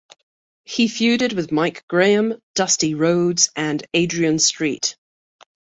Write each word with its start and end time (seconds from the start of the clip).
He 0.65 0.87
feuded 0.87 1.35
with 1.35 1.51
Mike 1.51 1.85
Graham, 1.87 2.41
Dusty 2.55 2.95
Rhodes, 2.95 3.51
and 3.55 3.87
Adrian 3.93 4.39
Street. 4.39 4.95